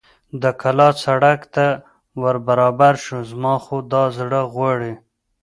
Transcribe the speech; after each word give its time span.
د 0.41 0.43
کلا 0.61 0.89
سړک 1.03 1.41
ته 1.55 1.65
ور 2.21 2.35
برابر 2.47 2.93
شو، 3.03 3.17
زما 3.31 3.55
خو 3.63 3.77
دا 3.91 4.03
زړه 4.17 4.41
غواړي. 4.53 4.93